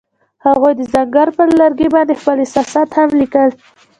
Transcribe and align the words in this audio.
هغوی 0.45 0.73
د 0.77 0.81
ځنګل 0.93 1.29
پر 1.37 1.47
لرګي 1.59 1.87
باندې 1.95 2.13
خپل 2.19 2.37
احساسات 2.43 2.89
هم 2.97 3.09
لیکل. 3.21 3.49